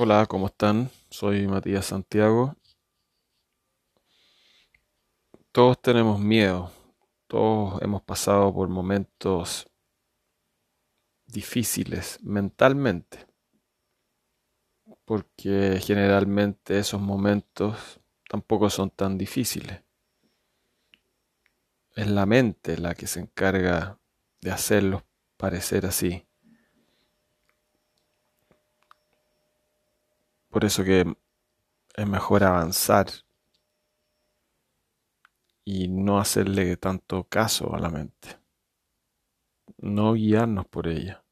Hola, 0.00 0.26
¿cómo 0.26 0.46
están? 0.46 0.92
Soy 1.10 1.48
Matías 1.48 1.86
Santiago. 1.86 2.54
Todos 5.50 5.82
tenemos 5.82 6.20
miedo, 6.20 6.70
todos 7.26 7.82
hemos 7.82 8.02
pasado 8.02 8.54
por 8.54 8.68
momentos 8.68 9.68
difíciles 11.26 12.20
mentalmente, 12.22 13.26
porque 15.04 15.80
generalmente 15.84 16.78
esos 16.78 17.00
momentos 17.00 17.98
tampoco 18.28 18.70
son 18.70 18.90
tan 18.90 19.18
difíciles. 19.18 19.82
Es 21.96 22.06
la 22.06 22.24
mente 22.24 22.78
la 22.78 22.94
que 22.94 23.08
se 23.08 23.18
encarga 23.18 23.98
de 24.40 24.52
hacerlos 24.52 25.02
parecer 25.36 25.86
así. 25.86 26.27
Por 30.50 30.64
eso 30.64 30.82
que 30.84 31.04
es 31.94 32.06
mejor 32.06 32.44
avanzar 32.44 33.06
y 35.64 35.88
no 35.88 36.18
hacerle 36.18 36.76
tanto 36.78 37.24
caso 37.24 37.74
a 37.74 37.78
la 37.78 37.90
mente. 37.90 38.38
No 39.76 40.14
guiarnos 40.14 40.66
por 40.66 40.88
ella. 40.88 41.22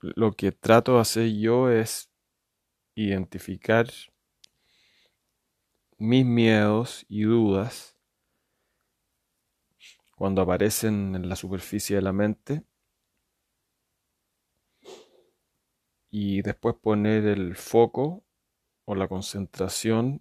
Lo 0.00 0.32
que 0.32 0.50
trato 0.52 0.94
de 0.94 1.00
hacer 1.00 1.32
yo 1.32 1.70
es 1.70 2.10
identificar 2.94 3.86
mis 5.98 6.24
miedos 6.24 7.04
y 7.08 7.22
dudas 7.22 7.96
cuando 10.16 10.42
aparecen 10.42 11.14
en 11.14 11.28
la 11.28 11.36
superficie 11.36 11.96
de 11.96 12.02
la 12.02 12.12
mente 12.12 12.64
y 16.20 16.42
después 16.42 16.74
poner 16.74 17.26
el 17.26 17.54
foco 17.54 18.24
o 18.86 18.96
la 18.96 19.06
concentración 19.06 20.20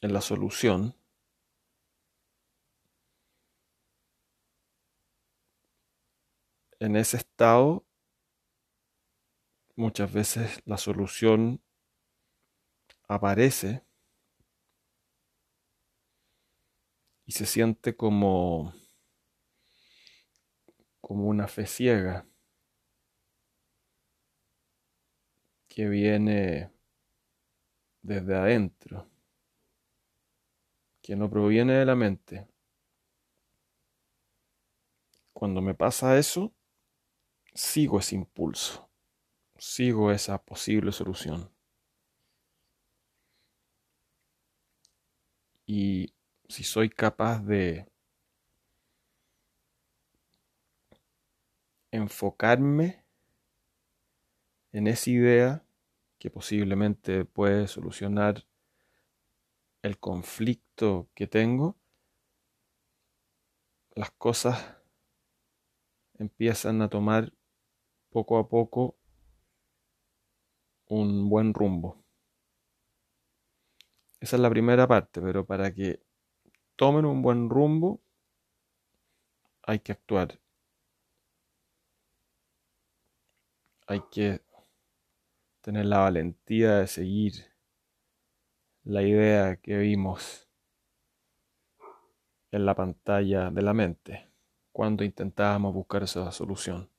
en 0.00 0.12
la 0.12 0.20
solución. 0.20 0.94
En 6.78 6.94
ese 6.94 7.16
estado, 7.16 7.84
muchas 9.74 10.12
veces 10.12 10.62
la 10.64 10.76
solución 10.76 11.60
aparece 13.08 13.82
y 17.26 17.32
se 17.32 17.46
siente 17.46 17.96
como, 17.96 18.72
como 21.00 21.26
una 21.26 21.48
fe 21.48 21.66
ciega. 21.66 22.29
Que 25.70 25.88
viene 25.88 26.68
desde 28.02 28.34
adentro, 28.34 29.08
que 31.00 31.14
no 31.14 31.30
proviene 31.30 31.74
de 31.74 31.86
la 31.86 31.94
mente. 31.94 32.48
Cuando 35.32 35.62
me 35.62 35.74
pasa 35.74 36.18
eso, 36.18 36.52
sigo 37.54 38.00
ese 38.00 38.16
impulso, 38.16 38.90
sigo 39.56 40.10
esa 40.10 40.42
posible 40.42 40.90
solución. 40.90 41.48
Y 45.66 46.12
si 46.48 46.64
soy 46.64 46.90
capaz 46.90 47.44
de 47.44 47.88
enfocarme 51.92 52.99
en 54.72 54.86
esa 54.86 55.10
idea 55.10 55.64
que 56.18 56.30
posiblemente 56.30 57.24
puede 57.24 57.66
solucionar 57.66 58.46
el 59.82 59.98
conflicto 59.98 61.08
que 61.14 61.26
tengo, 61.26 61.76
las 63.94 64.10
cosas 64.12 64.76
empiezan 66.18 66.82
a 66.82 66.88
tomar 66.88 67.32
poco 68.10 68.38
a 68.38 68.48
poco 68.48 68.96
un 70.86 71.28
buen 71.28 71.54
rumbo. 71.54 72.04
Esa 74.20 74.36
es 74.36 74.42
la 74.42 74.50
primera 74.50 74.86
parte, 74.86 75.20
pero 75.22 75.46
para 75.46 75.72
que 75.72 76.02
tomen 76.76 77.06
un 77.06 77.22
buen 77.22 77.48
rumbo 77.48 78.02
hay 79.62 79.80
que 79.80 79.92
actuar. 79.92 80.38
Hay 83.86 84.02
que 84.10 84.40
tener 85.60 85.86
la 85.86 85.98
valentía 85.98 86.76
de 86.76 86.86
seguir 86.86 87.32
la 88.84 89.02
idea 89.02 89.56
que 89.56 89.76
vimos 89.78 90.48
en 92.50 92.66
la 92.66 92.74
pantalla 92.74 93.50
de 93.50 93.62
la 93.62 93.74
mente 93.74 94.28
cuando 94.72 95.04
intentábamos 95.04 95.74
buscar 95.74 96.02
esa 96.02 96.32
solución. 96.32 96.90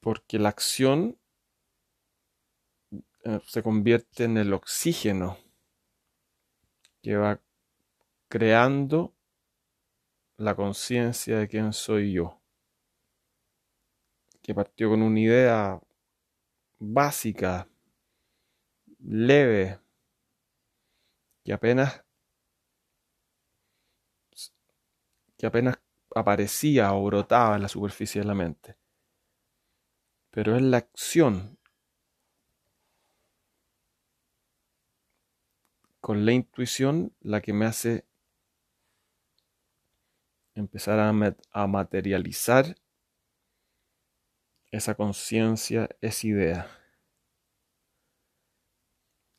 Porque 0.00 0.38
la 0.38 0.48
acción 0.48 1.18
eh, 3.24 3.40
se 3.44 3.62
convierte 3.62 4.24
en 4.24 4.38
el 4.38 4.52
oxígeno 4.52 5.36
que 7.02 7.16
va 7.16 7.40
creando 8.28 9.14
la 10.36 10.54
conciencia 10.54 11.38
de 11.38 11.48
quién 11.48 11.72
soy 11.72 12.12
yo 12.12 12.37
que 14.48 14.54
partió 14.54 14.88
con 14.88 15.02
una 15.02 15.20
idea 15.20 15.78
básica, 16.78 17.68
leve, 18.98 19.78
que 21.44 21.52
apenas 21.52 22.02
que 25.36 25.46
apenas 25.46 25.78
aparecía 26.14 26.94
o 26.94 27.04
brotaba 27.04 27.56
en 27.56 27.62
la 27.62 27.68
superficie 27.68 28.22
de 28.22 28.26
la 28.26 28.34
mente. 28.34 28.78
Pero 30.30 30.56
es 30.56 30.62
la 30.62 30.78
acción 30.78 31.58
con 36.00 36.24
la 36.24 36.32
intuición 36.32 37.12
la 37.20 37.42
que 37.42 37.52
me 37.52 37.66
hace 37.66 38.06
empezar 40.54 40.98
a, 41.00 41.12
a 41.52 41.66
materializar 41.66 42.74
esa 44.78 44.94
conciencia, 44.94 45.88
esa 46.00 46.26
idea. 46.26 46.66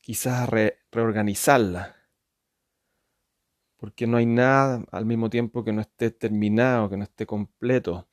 Quizás 0.01 0.50
reorganizarla, 0.91 1.95
porque 3.77 4.07
no 4.07 4.17
hay 4.17 4.25
nada 4.25 4.83
al 4.91 5.05
mismo 5.05 5.29
tiempo 5.29 5.63
que 5.63 5.73
no 5.73 5.81
esté 5.81 6.11
terminado, 6.11 6.89
que 6.89 6.97
no 6.97 7.03
esté 7.03 7.25
completo 7.25 8.07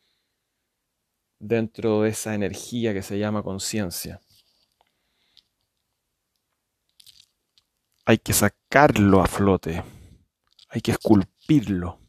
dentro 1.38 2.03
de 2.03 2.10
esa 2.10 2.34
energía 2.34 2.94
que 2.94 3.03
se 3.03 3.19
llama 3.19 3.43
conciencia. 3.43 4.20
Hay 8.04 8.19
que 8.19 8.32
sacarlo 8.32 9.20
a 9.20 9.26
flote, 9.26 9.82
hay 10.69 10.81
que 10.81 10.93
esculpirlo 10.93 12.00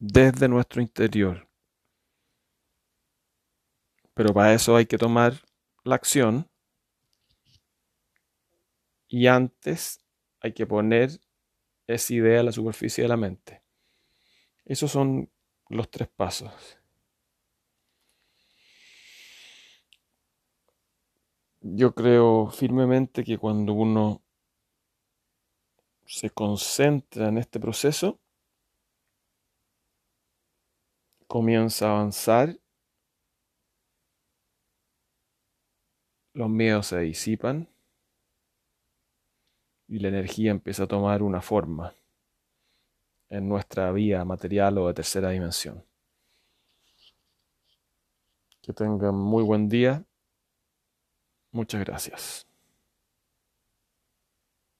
desde 0.00 0.48
nuestro 0.48 0.80
interior. 0.80 1.49
Pero 4.20 4.34
para 4.34 4.52
eso 4.52 4.76
hay 4.76 4.84
que 4.84 4.98
tomar 4.98 5.32
la 5.82 5.94
acción 5.94 6.46
y 9.08 9.28
antes 9.28 10.04
hay 10.40 10.52
que 10.52 10.66
poner 10.66 11.22
esa 11.86 12.12
idea 12.12 12.40
a 12.40 12.42
la 12.42 12.52
superficie 12.52 13.00
de 13.00 13.08
la 13.08 13.16
mente. 13.16 13.62
Esos 14.66 14.90
son 14.90 15.30
los 15.70 15.90
tres 15.90 16.08
pasos. 16.08 16.52
Yo 21.62 21.94
creo 21.94 22.50
firmemente 22.50 23.24
que 23.24 23.38
cuando 23.38 23.72
uno 23.72 24.22
se 26.04 26.28
concentra 26.28 27.28
en 27.28 27.38
este 27.38 27.58
proceso, 27.58 28.20
comienza 31.26 31.86
a 31.86 31.92
avanzar 31.92 32.59
los 36.40 36.48
miedos 36.48 36.86
se 36.86 36.98
disipan 37.00 37.68
y 39.86 39.98
la 39.98 40.08
energía 40.08 40.50
empieza 40.50 40.84
a 40.84 40.86
tomar 40.86 41.22
una 41.22 41.42
forma 41.42 41.94
en 43.28 43.46
nuestra 43.46 43.92
vía 43.92 44.24
material 44.24 44.78
o 44.78 44.88
de 44.88 44.94
tercera 44.94 45.28
dimensión. 45.28 45.84
Que 48.62 48.72
tengan 48.72 49.14
muy 49.14 49.42
buen 49.42 49.68
día. 49.68 50.02
Muchas 51.52 51.84
gracias. 51.84 52.49